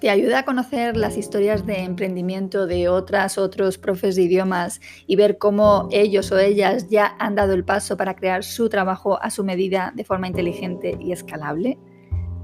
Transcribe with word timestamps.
Te 0.00 0.10
ayuda 0.10 0.40
a 0.40 0.44
conocer 0.44 0.96
las 0.96 1.16
historias 1.16 1.66
de 1.66 1.82
emprendimiento 1.82 2.68
de 2.68 2.88
otras, 2.88 3.36
otros 3.36 3.78
profes 3.78 4.14
de 4.14 4.22
idiomas 4.22 4.80
y 5.08 5.16
ver 5.16 5.38
cómo 5.38 5.88
ellos 5.90 6.30
o 6.30 6.38
ellas 6.38 6.88
ya 6.88 7.16
han 7.18 7.34
dado 7.34 7.52
el 7.52 7.64
paso 7.64 7.96
para 7.96 8.14
crear 8.14 8.44
su 8.44 8.68
trabajo 8.68 9.20
a 9.20 9.30
su 9.30 9.42
medida 9.42 9.92
de 9.96 10.04
forma 10.04 10.28
inteligente 10.28 10.96
y 11.00 11.10
escalable. 11.10 11.78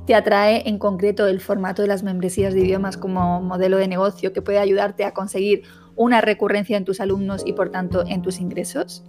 Te 0.04 0.16
atrae 0.16 0.68
en 0.68 0.78
concreto 0.78 1.28
el 1.28 1.40
formato 1.40 1.82
de 1.82 1.88
las 1.88 2.02
membresías 2.02 2.54
de 2.54 2.60
idiomas 2.60 2.96
como 2.96 3.40
modelo 3.40 3.76
de 3.76 3.86
negocio 3.86 4.32
que 4.32 4.42
puede 4.42 4.59
ayudarte 4.59 5.04
a 5.04 5.14
conseguir 5.14 5.62
una 5.95 6.20
recurrencia 6.20 6.76
en 6.76 6.84
tus 6.84 7.00
alumnos 7.00 7.45
y 7.46 7.52
por 7.52 7.70
tanto 7.70 8.04
en 8.04 8.20
tus 8.20 8.40
ingresos. 8.40 9.04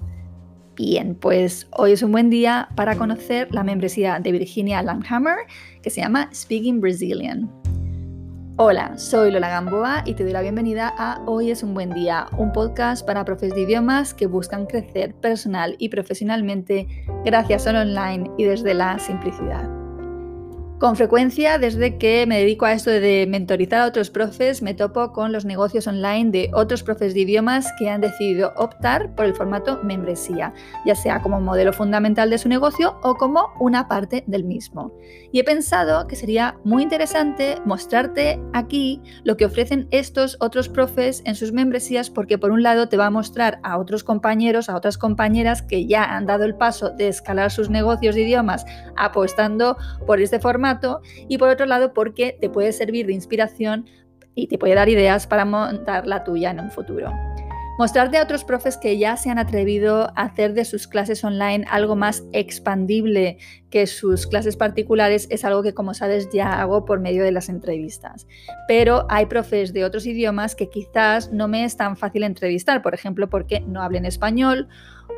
Bien, 0.75 1.15
pues 1.15 1.67
hoy 1.71 1.93
es 1.93 2.03
un 2.03 2.11
buen 2.11 2.29
día 2.29 2.69
para 2.75 2.95
conocer 2.95 3.47
la 3.51 3.63
membresía 3.63 4.19
de 4.19 4.31
Virginia 4.31 4.83
Langhammer 4.83 5.37
que 5.81 5.89
se 5.89 6.01
llama 6.01 6.29
Speaking 6.31 6.79
Brazilian. 6.79 7.64
Hola, 8.57 8.97
soy 8.97 9.31
Lola 9.31 9.49
Gamboa 9.49 10.03
y 10.05 10.13
te 10.13 10.23
doy 10.23 10.31
la 10.31 10.41
bienvenida 10.41 10.93
a 10.97 11.21
Hoy 11.25 11.51
es 11.51 11.61
un 11.61 11.73
buen 11.73 11.89
día, 11.89 12.27
un 12.37 12.53
podcast 12.53 13.05
para 13.05 13.25
profes 13.25 13.53
de 13.53 13.63
idiomas 13.63 14.13
que 14.13 14.27
buscan 14.27 14.65
crecer 14.65 15.13
personal 15.13 15.75
y 15.77 15.89
profesionalmente 15.89 16.87
gracias 17.25 17.67
al 17.67 17.75
online 17.75 18.31
y 18.37 18.45
desde 18.45 18.73
la 18.73 18.97
simplicidad. 18.97 19.74
Con 20.79 20.97
frecuencia, 20.97 21.57
desde 21.57 21.97
que 21.97 22.25
me 22.27 22.39
dedico 22.39 22.65
a 22.65 22.73
esto 22.73 22.89
de 22.91 23.25
mentorizar 23.29 23.79
a 23.79 23.85
otros 23.85 24.09
profes, 24.09 24.61
me 24.61 24.73
topo 24.73 25.13
con 25.13 25.31
los 25.31 25.45
negocios 25.45 25.87
online 25.87 26.31
de 26.31 26.51
otros 26.53 26.83
profes 26.83 27.13
de 27.13 27.21
idiomas 27.21 27.71
que 27.79 27.89
han 27.89 28.01
decidido 28.01 28.51
optar 28.57 29.15
por 29.15 29.23
el 29.23 29.33
formato 29.33 29.79
membresía, 29.83 30.53
ya 30.85 30.93
sea 30.93 31.21
como 31.21 31.39
modelo 31.39 31.71
fundamental 31.71 32.29
de 32.29 32.37
su 32.37 32.49
negocio 32.49 32.99
o 33.03 33.15
como 33.15 33.53
una 33.57 33.87
parte 33.87 34.25
del 34.27 34.43
mismo. 34.43 34.91
Y 35.31 35.39
he 35.39 35.45
pensado 35.45 36.07
que 36.07 36.17
sería 36.17 36.57
muy 36.65 36.83
interesante 36.83 37.55
mostrarte 37.63 38.41
aquí 38.51 39.01
lo 39.23 39.37
que 39.37 39.45
ofrecen 39.45 39.87
estos 39.91 40.35
otros 40.41 40.67
profes 40.67 41.21
en 41.23 41.35
sus 41.35 41.53
membresías, 41.53 42.09
porque 42.09 42.37
por 42.37 42.51
un 42.51 42.63
lado 42.63 42.89
te 42.89 42.97
va 42.97 43.05
a 43.05 43.11
mostrar 43.11 43.61
a 43.63 43.77
otros 43.77 44.03
compañeros, 44.03 44.67
a 44.67 44.75
otras 44.75 44.97
compañeras 44.97 45.61
que 45.61 45.87
ya 45.87 46.03
han 46.03 46.25
dado 46.25 46.43
el 46.43 46.55
paso 46.55 46.89
de 46.89 47.07
escalar 47.07 47.49
sus 47.49 47.69
negocios 47.69 48.13
de 48.13 48.23
idiomas 48.23 48.65
apostando 48.97 49.77
por 50.05 50.19
este 50.19 50.39
formato 50.39 50.64
y 51.27 51.37
por 51.37 51.49
otro 51.49 51.65
lado 51.65 51.93
porque 51.93 52.37
te 52.39 52.49
puede 52.49 52.71
servir 52.73 53.07
de 53.07 53.13
inspiración 53.13 53.85
y 54.35 54.47
te 54.47 54.57
puede 54.57 54.75
dar 54.75 54.89
ideas 54.89 55.27
para 55.27 55.45
montar 55.45 56.05
la 56.07 56.23
tuya 56.23 56.51
en 56.51 56.59
un 56.59 56.71
futuro. 56.71 57.11
Mostrarte 57.77 58.17
a 58.17 58.23
otros 58.23 58.45
profes 58.45 58.77
que 58.77 58.97
ya 58.97 59.17
se 59.17 59.29
han 59.29 59.37
atrevido 59.37 60.03
a 60.15 60.23
hacer 60.23 60.53
de 60.53 60.63
sus 60.63 60.87
clases 60.87 61.25
online 61.25 61.65
algo 61.69 61.97
más 61.97 62.23
expandible 62.31 63.37
que 63.69 63.85
sus 63.85 64.27
clases 64.27 64.55
particulares 64.55 65.27
es 65.29 65.43
algo 65.43 65.61
que, 65.61 65.73
como 65.73 65.93
sabes, 65.93 66.29
ya 66.31 66.61
hago 66.61 66.85
por 66.85 67.01
medio 67.01 67.25
de 67.25 67.33
las 67.33 67.49
entrevistas. 67.49 68.27
Pero 68.69 69.05
hay 69.09 69.25
profes 69.25 69.73
de 69.73 69.83
otros 69.83 70.05
idiomas 70.05 70.55
que 70.55 70.69
quizás 70.69 71.33
no 71.33 71.49
me 71.49 71.65
es 71.65 71.75
tan 71.75 71.97
fácil 71.97 72.23
entrevistar, 72.23 72.81
por 72.81 72.93
ejemplo, 72.93 73.29
porque 73.29 73.59
no 73.59 73.81
hablen 73.81 74.05
español 74.05 74.69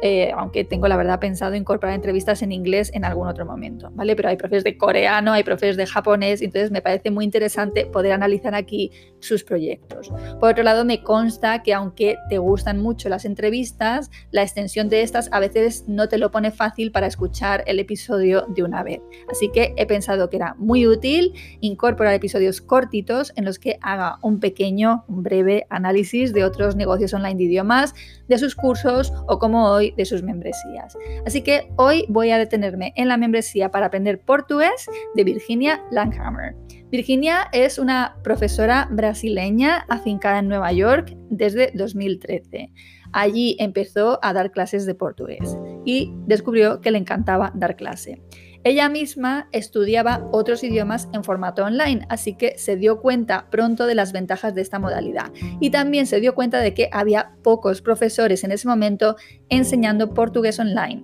eh, 0.02 0.32
aunque 0.36 0.64
tengo 0.64 0.88
la 0.88 0.98
verdad 0.98 1.20
pensado 1.20 1.56
incorporar 1.56 1.96
entrevistas 1.96 2.42
en 2.42 2.52
inglés 2.52 2.92
en 2.94 3.06
algún 3.06 3.28
otro 3.28 3.46
momento, 3.46 3.90
¿vale? 3.94 4.16
Pero 4.16 4.30
hay 4.30 4.38
profes 4.38 4.64
de 4.64 4.78
coreano, 4.78 5.34
hay 5.34 5.44
profes 5.44 5.78
de 5.78 5.86
japonés, 5.86 6.42
entonces 6.42 6.72
me 6.72 6.82
parece 6.82 7.12
muy 7.12 7.26
interesante 7.26 7.86
poder 7.86 8.12
analizar 8.12 8.54
aquí 8.56 8.92
sus 9.20 9.44
proyectos. 9.44 10.12
Por 10.40 10.52
otro 10.52 10.64
lado, 10.64 10.86
me 10.86 11.04
consta 11.04 11.64
que 11.64 11.74
aunque 11.74 12.18
te 12.30 12.38
gustan 12.38 12.80
mucho 12.80 13.10
las 13.10 13.26
entrevistas, 13.26 14.12
la 14.32 14.44
extensión 14.44 14.90
de 14.90 15.02
estas 15.02 15.30
a 15.32 15.40
veces 15.40 15.86
no 15.88 16.08
te 16.08 16.18
lo 16.18 16.32
pone 16.32 16.52
fácil 16.52 16.92
para 16.92 17.08
escuchar 17.08 17.64
el 17.68 17.80
episodio 17.80 18.46
de 18.48 18.64
una 18.64 18.84
vez. 18.84 19.02
Así 19.32 19.50
que 19.52 19.74
he 19.78 19.86
pensado 19.86 20.30
que 20.30 20.38
era 20.38 20.56
muy 20.58 20.88
útil 20.88 21.34
incorporar 21.60 22.14
episodios 22.14 22.62
cortitos 22.62 23.34
en 23.36 23.46
los 23.46 23.60
que 23.60 23.80
haga 23.82 24.20
un 24.22 24.40
pequeño, 24.40 25.06
un 25.08 25.24
breve 25.24 25.66
análisis 25.70 26.34
de 26.34 26.44
otros 26.44 26.76
negocios 26.76 27.14
online 27.14 27.36
de 27.36 27.44
idiomas, 27.44 27.96
de 28.28 28.38
sus 28.38 28.56
cursos 28.56 29.14
o 29.28 29.40
como 29.40 29.70
hoy 29.70 29.87
de 29.96 30.06
sus 30.06 30.24
membresías. 30.24 30.98
Así 31.26 31.42
que 31.42 31.70
hoy 31.78 32.06
voy 32.10 32.32
a 32.32 32.38
detenerme 32.38 32.94
en 32.96 33.08
la 33.08 33.18
membresía 33.18 33.72
para 33.72 33.88
aprender 33.88 34.20
portugués 34.20 34.88
de 35.16 35.24
Virginia 35.24 35.84
Langhammer. 35.92 36.56
Virginia 36.90 37.50
es 37.52 37.78
una 37.80 38.16
profesora 38.24 38.88
brasileña 38.92 39.86
afincada 39.90 40.40
en 40.40 40.48
Nueva 40.48 40.72
York 40.72 41.16
desde 41.30 41.72
2013. 41.74 42.72
Allí 43.12 43.56
empezó 43.60 44.20
a 44.22 44.34
dar 44.34 44.52
clases 44.52 44.86
de 44.86 44.96
portugués 44.96 45.58
y 45.86 46.14
descubrió 46.26 46.82
que 46.82 46.92
le 46.92 46.98
encantaba 46.98 47.52
dar 47.56 47.76
clase. 47.76 48.22
Ella 48.64 48.90
misma 48.90 49.48
estudiaba 49.52 50.28
otros 50.32 50.64
idiomas 50.64 51.08
en 51.14 51.24
formato 51.24 51.64
online, 51.64 52.06
así 52.10 52.36
que 52.36 52.58
se 52.58 52.76
dio 52.76 53.02
cuenta 53.02 53.50
pronto 53.50 53.86
de 53.86 53.96
las 53.96 54.12
ventajas 54.12 54.56
de 54.56 54.62
esta 54.62 54.80
modalidad 54.80 55.32
y 55.60 55.70
también 55.70 56.08
se 56.08 56.20
dio 56.20 56.36
cuenta 56.36 56.60
de 56.60 56.74
que 56.74 56.90
había 56.92 57.32
pocos 57.44 57.82
profesores 57.82 58.44
en 58.44 58.52
ese 58.52 58.68
momento 58.68 59.16
enseñando 59.50 60.14
portugués 60.14 60.60
online. 60.60 61.04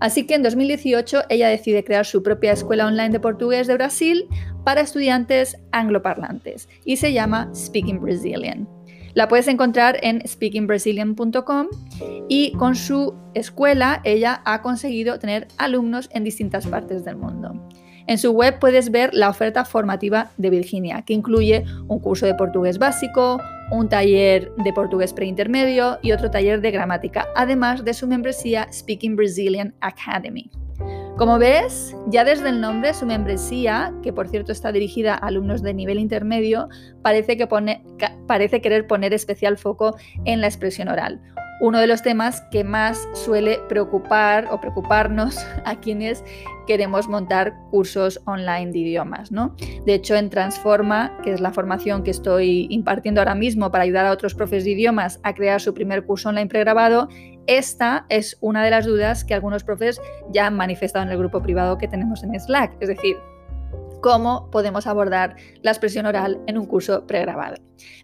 Así 0.00 0.26
que 0.26 0.34
en 0.34 0.42
2018 0.42 1.22
ella 1.28 1.48
decide 1.48 1.84
crear 1.84 2.06
su 2.06 2.22
propia 2.22 2.52
escuela 2.52 2.86
online 2.86 3.10
de 3.10 3.20
portugués 3.20 3.66
de 3.66 3.74
Brasil 3.74 4.28
para 4.64 4.80
estudiantes 4.80 5.58
angloparlantes 5.72 6.68
y 6.84 6.96
se 6.96 7.12
llama 7.12 7.50
Speaking 7.54 8.00
Brazilian. 8.00 8.77
La 9.14 9.28
puedes 9.28 9.48
encontrar 9.48 9.98
en 10.02 10.26
speakingbrazilian.com 10.26 11.68
y 12.28 12.52
con 12.52 12.76
su 12.76 13.14
escuela 13.34 14.00
ella 14.04 14.42
ha 14.44 14.62
conseguido 14.62 15.18
tener 15.18 15.48
alumnos 15.56 16.08
en 16.12 16.24
distintas 16.24 16.66
partes 16.66 17.04
del 17.04 17.16
mundo. 17.16 17.54
En 18.06 18.16
su 18.16 18.32
web 18.32 18.58
puedes 18.58 18.90
ver 18.90 19.12
la 19.12 19.28
oferta 19.28 19.66
formativa 19.66 20.30
de 20.38 20.48
Virginia, 20.48 21.02
que 21.02 21.12
incluye 21.12 21.64
un 21.88 21.98
curso 21.98 22.24
de 22.24 22.34
portugués 22.34 22.78
básico, 22.78 23.38
un 23.70 23.90
taller 23.90 24.50
de 24.56 24.72
portugués 24.72 25.12
preintermedio 25.12 25.98
y 26.02 26.12
otro 26.12 26.30
taller 26.30 26.62
de 26.62 26.70
gramática, 26.70 27.26
además 27.36 27.84
de 27.84 27.92
su 27.92 28.06
membresía 28.06 28.66
Speaking 28.72 29.14
Brazilian 29.14 29.74
Academy. 29.80 30.50
Como 31.18 31.40
ves, 31.40 31.96
ya 32.06 32.22
desde 32.22 32.48
el 32.48 32.60
nombre, 32.60 32.94
su 32.94 33.04
membresía, 33.04 33.92
que 34.04 34.12
por 34.12 34.28
cierto 34.28 34.52
está 34.52 34.70
dirigida 34.70 35.14
a 35.14 35.26
alumnos 35.26 35.62
de 35.62 35.74
nivel 35.74 35.98
intermedio, 35.98 36.68
parece, 37.02 37.36
que 37.36 37.48
parece 38.28 38.60
querer 38.60 38.86
poner 38.86 39.12
especial 39.12 39.58
foco 39.58 39.96
en 40.26 40.40
la 40.40 40.46
expresión 40.46 40.86
oral, 40.86 41.20
uno 41.60 41.80
de 41.80 41.88
los 41.88 42.02
temas 42.02 42.42
que 42.52 42.62
más 42.62 43.08
suele 43.14 43.58
preocupar 43.68 44.46
o 44.52 44.60
preocuparnos 44.60 45.44
a 45.64 45.80
quienes 45.80 46.22
queremos 46.68 47.08
montar 47.08 47.52
cursos 47.72 48.20
online 48.26 48.70
de 48.70 48.78
idiomas. 48.78 49.32
¿no? 49.32 49.56
De 49.86 49.94
hecho, 49.94 50.14
en 50.14 50.30
Transforma, 50.30 51.18
que 51.24 51.32
es 51.32 51.40
la 51.40 51.50
formación 51.50 52.04
que 52.04 52.12
estoy 52.12 52.68
impartiendo 52.70 53.20
ahora 53.20 53.34
mismo 53.34 53.72
para 53.72 53.82
ayudar 53.82 54.06
a 54.06 54.12
otros 54.12 54.36
profes 54.36 54.62
de 54.62 54.70
idiomas 54.70 55.18
a 55.24 55.34
crear 55.34 55.60
su 55.60 55.74
primer 55.74 56.04
curso 56.04 56.28
online 56.28 56.46
pregrabado, 56.46 57.08
esta 57.48 58.06
es 58.10 58.36
una 58.40 58.62
de 58.62 58.70
las 58.70 58.86
dudas 58.86 59.24
que 59.24 59.34
algunos 59.34 59.64
profes 59.64 60.00
ya 60.30 60.46
han 60.46 60.54
manifestado 60.54 61.04
en 61.04 61.10
el 61.10 61.18
grupo 61.18 61.42
privado 61.42 61.78
que 61.78 61.88
tenemos 61.88 62.22
en 62.22 62.38
Slack. 62.38 62.76
Es 62.80 62.88
decir, 62.88 63.16
cómo 64.00 64.50
podemos 64.50 64.86
abordar 64.86 65.36
la 65.62 65.70
expresión 65.70 66.06
oral 66.06 66.40
en 66.46 66.58
un 66.58 66.66
curso 66.66 67.06
pregrabado. 67.06 67.56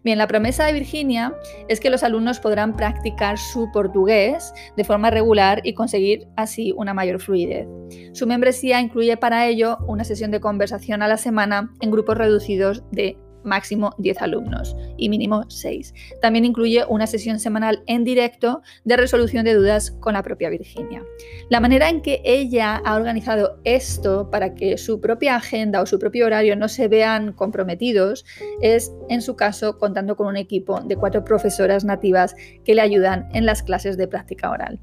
Bien, 0.02 0.18
la 0.18 0.26
promesa 0.26 0.64
de 0.64 0.72
Virginia 0.72 1.34
es 1.68 1.80
que 1.80 1.90
los 1.90 2.02
alumnos 2.02 2.40
podrán 2.40 2.74
practicar 2.74 3.38
su 3.38 3.70
portugués 3.72 4.52
de 4.76 4.84
forma 4.84 5.10
regular 5.10 5.60
y 5.64 5.74
conseguir 5.74 6.26
así 6.36 6.72
una 6.76 6.94
mayor 6.94 7.20
fluidez. 7.20 7.66
Su 8.12 8.26
membresía 8.26 8.80
incluye 8.80 9.16
para 9.16 9.46
ello 9.46 9.78
una 9.86 10.04
sesión 10.04 10.30
de 10.30 10.40
conversación 10.40 11.02
a 11.02 11.08
la 11.08 11.16
semana 11.16 11.72
en 11.80 11.90
grupos 11.90 12.16
reducidos 12.16 12.82
de 12.92 13.18
máximo 13.44 13.94
10 13.98 14.22
alumnos 14.22 14.76
y 14.96 15.08
mínimo 15.08 15.44
6. 15.48 15.94
También 16.20 16.44
incluye 16.44 16.84
una 16.88 17.06
sesión 17.06 17.38
semanal 17.38 17.82
en 17.86 18.04
directo 18.04 18.62
de 18.84 18.96
resolución 18.96 19.44
de 19.44 19.54
dudas 19.54 19.90
con 20.00 20.14
la 20.14 20.22
propia 20.22 20.50
Virginia. 20.50 21.04
La 21.50 21.60
manera 21.60 21.88
en 21.88 22.02
que 22.02 22.20
ella 22.24 22.80
ha 22.84 22.96
organizado 22.96 23.58
esto 23.64 24.30
para 24.30 24.54
que 24.54 24.78
su 24.78 25.00
propia 25.00 25.36
agenda 25.36 25.80
o 25.80 25.86
su 25.86 25.98
propio 25.98 26.26
horario 26.26 26.56
no 26.56 26.68
se 26.68 26.88
vean 26.88 27.32
comprometidos 27.32 28.24
es, 28.60 28.92
en 29.08 29.22
su 29.22 29.36
caso, 29.36 29.78
contando 29.78 30.16
con 30.16 30.26
un 30.26 30.36
equipo 30.36 30.80
de 30.80 30.96
cuatro 30.96 31.24
profesoras 31.24 31.84
nativas 31.84 32.34
que 32.64 32.74
le 32.74 32.80
ayudan 32.80 33.28
en 33.32 33.46
las 33.46 33.62
clases 33.62 33.96
de 33.96 34.08
práctica 34.08 34.50
oral. 34.50 34.80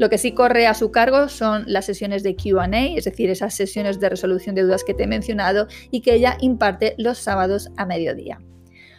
Lo 0.00 0.08
que 0.08 0.16
sí 0.16 0.32
corre 0.32 0.66
a 0.66 0.72
su 0.72 0.90
cargo 0.90 1.28
son 1.28 1.64
las 1.66 1.84
sesiones 1.84 2.22
de 2.22 2.34
QA, 2.34 2.64
es 2.96 3.04
decir, 3.04 3.28
esas 3.28 3.52
sesiones 3.52 4.00
de 4.00 4.08
resolución 4.08 4.54
de 4.54 4.62
dudas 4.62 4.82
que 4.82 4.94
te 4.94 5.02
he 5.02 5.06
mencionado 5.06 5.66
y 5.90 6.00
que 6.00 6.14
ella 6.14 6.38
imparte 6.40 6.94
los 6.96 7.18
sábados 7.18 7.68
a 7.76 7.84
mediodía. 7.84 8.40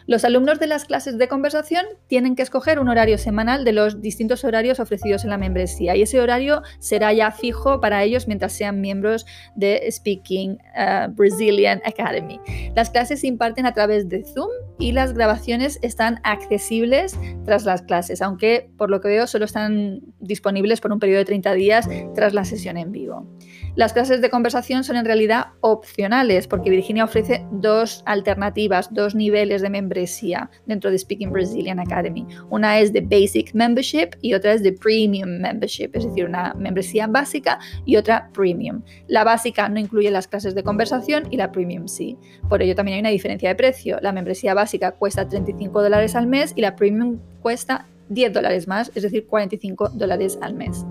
Los 0.06 0.24
alumnos 0.24 0.58
de 0.58 0.66
las 0.66 0.84
clases 0.84 1.18
de 1.18 1.28
conversación 1.28 1.84
tienen 2.06 2.36
que 2.36 2.42
escoger 2.42 2.78
un 2.78 2.88
horario 2.88 3.18
semanal 3.18 3.64
de 3.64 3.72
los 3.72 4.00
distintos 4.00 4.44
horarios 4.44 4.80
ofrecidos 4.80 5.24
en 5.24 5.30
la 5.30 5.38
membresía 5.38 5.96
y 5.96 6.02
ese 6.02 6.20
horario 6.20 6.62
será 6.78 7.12
ya 7.12 7.30
fijo 7.30 7.80
para 7.80 8.02
ellos 8.02 8.26
mientras 8.26 8.52
sean 8.52 8.80
miembros 8.80 9.26
de 9.54 9.88
Speaking 9.90 10.58
uh, 10.76 11.10
Brazilian 11.12 11.80
Academy. 11.84 12.40
Las 12.74 12.90
clases 12.90 13.20
se 13.20 13.26
imparten 13.26 13.66
a 13.66 13.72
través 13.72 14.08
de 14.08 14.24
Zoom 14.24 14.50
y 14.78 14.92
las 14.92 15.14
grabaciones 15.14 15.78
están 15.82 16.20
accesibles 16.24 17.18
tras 17.44 17.64
las 17.64 17.82
clases, 17.82 18.22
aunque 18.22 18.70
por 18.76 18.90
lo 18.90 19.00
que 19.00 19.08
veo 19.08 19.26
solo 19.26 19.44
están 19.44 20.00
disponibles 20.20 20.80
por 20.80 20.92
un 20.92 20.98
periodo 20.98 21.18
de 21.18 21.24
30 21.26 21.54
días 21.54 21.88
tras 22.14 22.34
la 22.34 22.44
sesión 22.44 22.76
en 22.76 22.92
vivo. 22.92 23.26
Las 23.74 23.94
clases 23.94 24.20
de 24.20 24.28
conversación 24.28 24.84
son 24.84 24.96
en 24.96 25.06
realidad 25.06 25.46
opcionales 25.62 26.46
porque 26.46 26.68
Virginia 26.68 27.04
ofrece 27.04 27.46
dos 27.50 28.02
alternativas, 28.04 28.92
dos 28.92 29.14
niveles 29.14 29.62
de 29.62 29.70
membresía 29.70 30.50
dentro 30.66 30.90
de 30.90 30.98
Speaking 30.98 31.32
Brazilian 31.32 31.80
Academy. 31.80 32.26
Una 32.50 32.80
es 32.80 32.92
de 32.92 33.00
Basic 33.00 33.54
Membership 33.54 34.10
y 34.20 34.34
otra 34.34 34.52
es 34.52 34.62
de 34.62 34.74
Premium 34.74 35.40
Membership, 35.40 35.88
es 35.94 36.04
decir, 36.04 36.26
una 36.26 36.52
membresía 36.52 37.06
básica 37.06 37.58
y 37.86 37.96
otra 37.96 38.28
Premium. 38.34 38.82
La 39.08 39.24
básica 39.24 39.70
no 39.70 39.80
incluye 39.80 40.10
las 40.10 40.28
clases 40.28 40.54
de 40.54 40.62
conversación 40.62 41.24
y 41.30 41.38
la 41.38 41.50
Premium 41.50 41.88
sí. 41.88 42.18
Por 42.50 42.60
ello 42.60 42.74
también 42.74 42.96
hay 42.96 43.00
una 43.00 43.08
diferencia 43.08 43.48
de 43.48 43.54
precio. 43.54 43.98
La 44.02 44.12
membresía 44.12 44.52
básica 44.52 44.92
cuesta 44.92 45.26
35 45.26 45.82
dólares 45.82 46.14
al 46.14 46.26
mes 46.26 46.52
y 46.56 46.60
la 46.60 46.76
Premium 46.76 47.20
cuesta 47.40 47.86
10 48.10 48.34
dólares 48.34 48.68
más, 48.68 48.92
es 48.94 49.02
decir, 49.02 49.26
45 49.26 49.90
dólares 49.94 50.38
al 50.42 50.52
mes. 50.52 50.84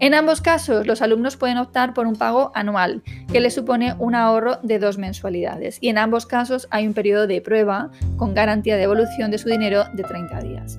En 0.00 0.12
ambos 0.14 0.40
casos, 0.40 0.86
los 0.86 1.02
alumnos 1.02 1.36
pueden 1.36 1.58
optar 1.58 1.94
por 1.94 2.06
un 2.06 2.16
pago 2.16 2.50
anual, 2.54 3.02
que 3.32 3.40
les 3.40 3.54
supone 3.54 3.94
un 3.98 4.14
ahorro 4.14 4.58
de 4.62 4.78
dos 4.78 4.98
mensualidades. 4.98 5.78
Y 5.80 5.88
en 5.88 5.98
ambos 5.98 6.26
casos 6.26 6.66
hay 6.70 6.86
un 6.86 6.94
periodo 6.94 7.26
de 7.26 7.40
prueba 7.40 7.90
con 8.16 8.34
garantía 8.34 8.74
de 8.74 8.80
devolución 8.80 9.30
de 9.30 9.38
su 9.38 9.48
dinero 9.48 9.84
de 9.92 10.02
30 10.02 10.40
días. 10.40 10.78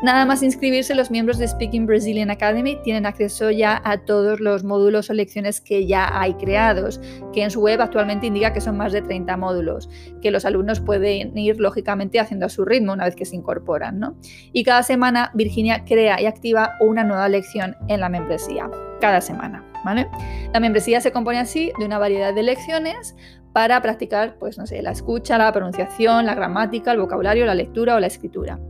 Nada 0.00 0.24
más 0.26 0.44
inscribirse, 0.44 0.94
los 0.94 1.10
miembros 1.10 1.38
de 1.38 1.48
Speaking 1.48 1.84
Brazilian 1.84 2.30
Academy 2.30 2.78
tienen 2.84 3.04
acceso 3.04 3.50
ya 3.50 3.82
a 3.84 3.98
todos 3.98 4.38
los 4.38 4.62
módulos 4.62 5.10
o 5.10 5.12
lecciones 5.12 5.60
que 5.60 5.88
ya 5.88 6.08
hay 6.20 6.34
creados, 6.34 7.00
que 7.32 7.42
en 7.42 7.50
su 7.50 7.60
web 7.60 7.80
actualmente 7.80 8.28
indica 8.28 8.52
que 8.52 8.60
son 8.60 8.76
más 8.76 8.92
de 8.92 9.02
30 9.02 9.36
módulos, 9.36 9.90
que 10.22 10.30
los 10.30 10.44
alumnos 10.44 10.78
pueden 10.78 11.36
ir 11.36 11.58
lógicamente 11.58 12.20
haciendo 12.20 12.46
a 12.46 12.48
su 12.48 12.64
ritmo 12.64 12.92
una 12.92 13.06
vez 13.06 13.16
que 13.16 13.24
se 13.24 13.34
incorporan. 13.34 13.98
¿no? 13.98 14.14
Y 14.52 14.62
cada 14.62 14.84
semana 14.84 15.32
Virginia 15.34 15.84
crea 15.84 16.20
y 16.20 16.26
activa 16.26 16.76
una 16.78 17.02
nueva 17.02 17.28
lección 17.28 17.74
en 17.88 17.98
la 17.98 18.08
membresía, 18.08 18.70
cada 19.00 19.20
semana. 19.20 19.64
¿vale? 19.84 20.06
La 20.52 20.60
membresía 20.60 21.00
se 21.00 21.10
compone 21.10 21.40
así 21.40 21.72
de 21.76 21.84
una 21.84 21.98
variedad 21.98 22.32
de 22.32 22.44
lecciones 22.44 23.16
para 23.52 23.82
practicar, 23.82 24.36
pues 24.38 24.58
no 24.58 24.66
sé, 24.68 24.80
la 24.80 24.92
escucha, 24.92 25.38
la 25.38 25.52
pronunciación, 25.52 26.24
la 26.24 26.36
gramática, 26.36 26.92
el 26.92 26.98
vocabulario, 26.98 27.46
la 27.46 27.56
lectura 27.56 27.96
o 27.96 27.98
la 27.98 28.06
escritura. 28.06 28.60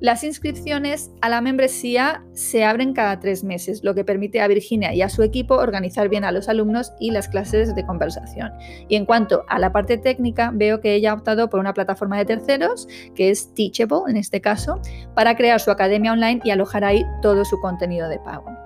Las 0.00 0.24
inscripciones 0.24 1.10
a 1.20 1.28
la 1.28 1.42
membresía 1.42 2.24
se 2.32 2.64
abren 2.64 2.94
cada 2.94 3.20
tres 3.20 3.44
meses, 3.44 3.84
lo 3.84 3.94
que 3.94 4.02
permite 4.02 4.40
a 4.40 4.48
Virginia 4.48 4.94
y 4.94 5.02
a 5.02 5.10
su 5.10 5.22
equipo 5.22 5.56
organizar 5.56 6.08
bien 6.08 6.24
a 6.24 6.32
los 6.32 6.48
alumnos 6.48 6.94
y 6.98 7.10
las 7.10 7.28
clases 7.28 7.74
de 7.74 7.84
conversación. 7.84 8.50
Y 8.88 8.96
en 8.96 9.04
cuanto 9.04 9.44
a 9.48 9.58
la 9.58 9.72
parte 9.72 9.98
técnica, 9.98 10.52
veo 10.54 10.80
que 10.80 10.94
ella 10.94 11.10
ha 11.10 11.14
optado 11.14 11.50
por 11.50 11.60
una 11.60 11.74
plataforma 11.74 12.16
de 12.16 12.24
terceros, 12.24 12.88
que 13.14 13.28
es 13.28 13.52
Teachable 13.54 14.04
en 14.08 14.16
este 14.16 14.40
caso, 14.40 14.80
para 15.14 15.36
crear 15.36 15.60
su 15.60 15.70
academia 15.70 16.12
online 16.12 16.40
y 16.44 16.50
alojar 16.50 16.82
ahí 16.82 17.04
todo 17.20 17.44
su 17.44 17.60
contenido 17.60 18.08
de 18.08 18.18
pago. 18.20 18.59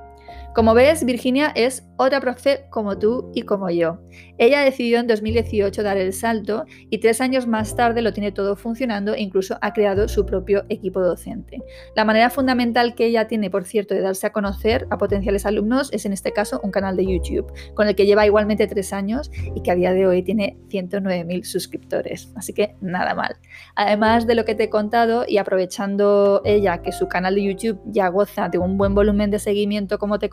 Como 0.55 0.73
ves, 0.73 1.05
Virginia 1.05 1.51
es 1.57 1.85
otra 1.97 2.21
profe 2.21 2.67
como 2.71 2.97
tú 2.97 3.33
y 3.35 3.43
como 3.43 3.71
yo. 3.71 3.99
Ella 4.39 4.61
decidió 4.61 4.99
en 4.99 5.09
2018 5.09 5.83
dar 5.83 5.97
el 5.97 6.13
salto 6.13 6.65
y 6.91 6.99
tres 6.99 7.21
años 7.21 7.47
más 7.47 7.75
tarde 7.75 8.03
lo 8.03 8.13
tiene 8.13 8.31
todo 8.31 8.55
funcionando 8.55 9.15
e 9.15 9.21
incluso 9.21 9.59
ha 9.61 9.73
creado 9.73 10.07
su 10.09 10.25
propio 10.25 10.65
equipo 10.69 11.01
docente. 11.01 11.61
La 11.97 12.05
manera 12.05 12.31
fundamental 12.31 12.95
que 12.95 13.07
ella 13.07 13.27
tiene, 13.27 13.51
por 13.51 13.65
cierto, 13.65 13.95
de 13.95 14.01
darse 14.01 14.29
a 14.29 14.33
conocer 14.33 14.87
a 14.91 14.99
potenciales 14.99 15.45
alumnos 15.45 15.93
es 15.93 16.07
en 16.07 16.13
este 16.13 16.33
caso 16.33 16.61
un 16.63 16.71
canal 16.71 16.97
de 16.97 17.07
YouTube, 17.07 17.53
con 17.75 17.89
el 17.89 17.97
que 17.97 18.07
lleva 18.07 18.27
igualmente 18.27 18.69
tres 18.69 18.93
años 18.93 19.33
y 19.57 19.61
que 19.63 19.73
a 19.73 19.75
día 19.75 19.93
de 19.93 20.07
hoy 20.07 20.23
tiene 20.23 20.57
109.000 20.69 21.45
suscriptores. 21.45 22.33
Así 22.37 22.53
que 22.53 22.77
nada 22.81 23.15
mal. 23.15 23.37
Además 23.75 24.27
de 24.27 24.37
lo 24.37 24.45
que 24.45 24.55
te 24.55 24.65
he 24.65 24.71
contado 24.71 25.25
y 25.27 25.39
aprovechando 25.39 26.43
ella 26.45 26.81
que 26.83 26.93
su 26.93 27.09
canal 27.09 27.35
de 27.35 27.43
YouTube 27.43 27.81
ya 27.87 28.09
goza 28.09 28.49
de 28.49 28.59
un 28.59 28.79
buen 28.79 28.95
volumen 28.95 29.33
de 29.33 29.41
seguimiento 29.41 29.99
como 29.99 30.19
te 30.19 30.27
he 30.27 30.31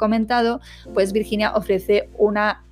pues 0.93 1.13
Virginia 1.13 1.53
ofrece 1.55 2.09
una 2.17 2.63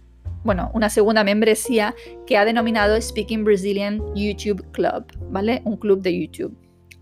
bueno, 0.43 0.71
una 0.73 0.89
segunda 0.89 1.23
membresía 1.23 1.95
que 2.25 2.35
ha 2.37 2.45
denominado 2.45 2.99
Speaking 2.99 3.43
Brazilian 3.43 4.01
YouTube 4.15 4.65
Club, 4.71 5.05
¿vale? 5.29 5.61
Un 5.65 5.77
club 5.77 6.01
de 6.01 6.17
YouTube. 6.17 6.57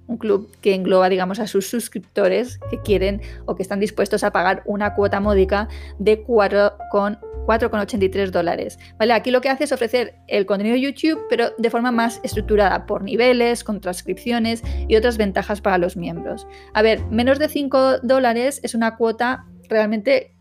Un 0.08 0.18
club 0.18 0.52
que 0.62 0.74
engloba, 0.74 1.08
digamos, 1.10 1.40
a 1.40 1.46
sus 1.48 1.70
suscriptores 1.70 2.60
que 2.70 2.82
quieren 2.82 3.22
o 3.46 3.56
que 3.56 3.64
están 3.64 3.80
dispuestos 3.80 4.24
a 4.24 4.32
pagar 4.32 4.64
una 4.66 4.96
cuota 4.96 5.20
módica 5.20 5.68
de 6.00 6.26
4,83 6.26 8.32
dólares. 8.32 8.80
¿Vale? 8.98 9.14
Aquí 9.14 9.32
lo 9.32 9.42
que 9.42 9.50
hace 9.50 9.66
es 9.66 9.74
ofrecer 9.74 10.16
el 10.28 10.46
contenido 10.46 10.76
de 10.76 10.82
YouTube, 10.82 11.20
pero 11.30 11.50
de 11.58 11.70
forma 11.70 11.92
más 11.92 12.22
estructurada, 12.24 12.86
por 12.86 13.04
niveles, 13.04 13.66
con 13.66 13.82
transcripciones 13.82 14.64
y 14.88 14.96
otras 14.96 15.18
ventajas 15.18 15.60
para 15.60 15.78
los 15.78 15.98
miembros. 15.98 16.48
A 16.74 16.82
ver, 16.82 17.06
menos 17.08 17.38
de 17.38 17.50
5 17.50 18.00
dólares 18.00 18.62
es 18.64 18.76
una 18.76 18.96
cuota 18.96 19.46
realmente 19.70 20.34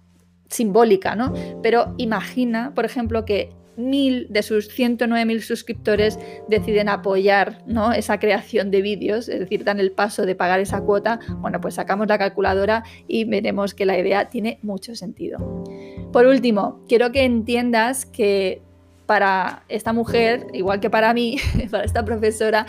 simbólica, 0.49 1.15
¿no? 1.15 1.33
Pero 1.63 1.95
imagina, 1.99 2.73
por 2.75 2.85
ejemplo, 2.85 3.25
que 3.25 3.51
mil 3.77 4.27
de 4.31 4.43
sus 4.43 4.71
109.000 4.71 5.41
suscriptores 5.41 6.19
deciden 6.49 6.89
apoyar 6.89 7.63
¿no? 7.67 7.93
esa 7.93 8.19
creación 8.19 8.71
de 8.71 8.83
vídeos, 8.83 9.29
es 9.29 9.41
decir, 9.41 9.65
dan 9.65 9.81
el 9.81 9.93
paso 9.93 10.27
de 10.27 10.35
pagar 10.35 10.61
esa 10.61 10.81
cuota, 10.81 11.21
bueno, 11.39 11.61
pues 11.61 11.75
sacamos 11.75 12.09
la 12.09 12.19
calculadora 12.19 12.85
y 13.07 13.25
veremos 13.25 13.75
que 13.75 13.87
la 13.87 13.99
idea 13.99 14.31
tiene 14.31 14.59
mucho 14.63 14.95
sentido. 14.95 15.65
Por 16.13 16.27
último, 16.27 16.85
quiero 16.89 17.13
que 17.13 17.25
entiendas 17.25 18.07
que 18.07 18.63
para 19.07 19.63
esta 19.69 19.93
mujer, 19.93 20.47
igual 20.53 20.81
que 20.81 20.91
para 20.91 21.15
mí, 21.15 21.37
para 21.71 21.85
esta 21.85 22.05
profesora, 22.05 22.67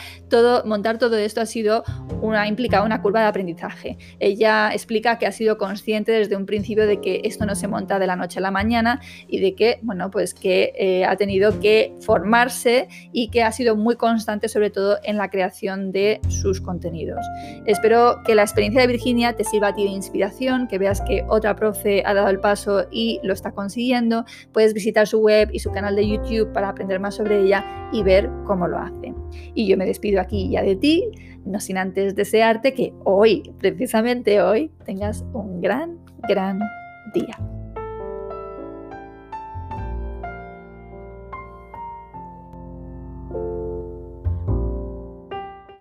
montar 0.66 0.98
todo 0.98 1.18
esto 1.18 1.42
ha 1.42 1.46
sido 1.46 1.84
una, 2.22 2.48
implicado 2.48 2.86
una 2.86 3.02
curva 3.02 3.22
de 3.22 3.28
aprendizaje. 3.28 3.98
Ella 4.20 4.72
explica 4.72 5.18
que 5.18 5.26
ha 5.26 5.32
sido 5.32 5.58
consciente 5.58 6.12
desde 6.12 6.36
un 6.36 6.46
principio 6.46 6.86
de 6.86 7.02
que 7.02 7.22
esto 7.24 7.46
no 7.46 7.56
se 7.56 7.68
monta 7.68 8.00
de 8.00 8.08
la 8.08 8.16
noche 8.16 8.40
a 8.40 8.42
la 8.42 8.52
mañana 8.52 9.02
y 9.28 9.40
de 9.40 9.56
que, 9.56 9.80
bueno, 9.82 10.12
pues 10.12 10.34
que 10.34 10.74
eh, 10.78 11.06
ha 11.06 11.16
tenido 11.16 11.60
que 11.60 11.94
formarse 12.02 12.88
y 13.12 13.30
que 13.30 13.44
ha 13.44 13.52
sido 13.52 13.76
muy 13.76 13.96
constante, 13.96 14.48
sobre 14.48 14.70
todo 14.70 14.98
en 15.04 15.18
la 15.18 15.30
creación 15.30 15.92
de 15.92 16.22
sus 16.30 16.62
contenidos. 16.62 17.26
Espero 17.66 18.22
que 18.26 18.36
la 18.36 18.44
experiencia 18.44 18.82
de 18.82 18.88
Virginia 18.88 19.34
te 19.34 19.44
sirva 19.44 19.70
a 19.70 19.76
ti 19.76 19.84
de 19.84 19.90
inspiración, 19.90 20.68
que 20.68 20.78
veas 20.78 21.02
que 21.02 21.26
otra 21.28 21.56
profe 21.56 22.04
ha 22.06 22.14
dado 22.14 22.30
el 22.30 22.40
paso 22.40 22.86
y 22.92 23.20
lo 23.24 23.34
está 23.34 23.52
consiguiendo. 23.52 24.26
Puedes 24.52 24.74
visitar 24.74 25.08
su 25.08 25.20
web 25.20 25.50
y 25.52 25.60
su 25.60 25.72
canal 25.72 25.96
de 25.96 26.04
Para 26.54 26.70
aprender 26.70 27.00
más 27.00 27.16
sobre 27.16 27.42
ella 27.42 27.64
y 27.92 28.04
ver 28.04 28.30
cómo 28.46 28.68
lo 28.68 28.78
hace. 28.78 29.14
Y 29.54 29.68
yo 29.68 29.78
me 29.78 29.86
despido 29.86 30.20
aquí 30.20 30.50
ya 30.50 30.62
de 30.62 30.76
ti, 30.76 31.10
no 31.46 31.60
sin 31.60 31.78
antes 31.78 32.16
desearte 32.16 32.74
que 32.74 32.94
hoy, 33.04 33.54
precisamente 33.60 34.42
hoy, 34.42 34.72
tengas 34.86 35.24
un 35.34 35.62
gran, 35.62 35.98
gran 36.28 36.60
día. 37.14 37.57